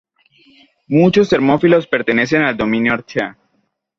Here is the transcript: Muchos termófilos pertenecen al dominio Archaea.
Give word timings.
Muchos 0.87 1.29
termófilos 1.29 1.85
pertenecen 1.85 2.41
al 2.41 2.57
dominio 2.57 2.91
Archaea. 2.91 3.37